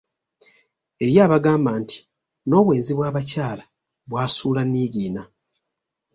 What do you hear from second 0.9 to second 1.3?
Eriyo